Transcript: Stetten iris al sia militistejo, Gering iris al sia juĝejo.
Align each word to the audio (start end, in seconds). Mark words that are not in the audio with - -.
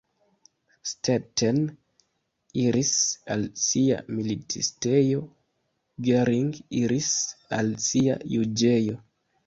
Stetten 0.91 1.59
iris 2.63 2.95
al 3.37 3.45
sia 3.67 4.01
militistejo, 4.15 5.23
Gering 6.11 6.53
iris 6.83 7.15
al 7.61 7.75
sia 7.91 8.23
juĝejo. 8.37 9.03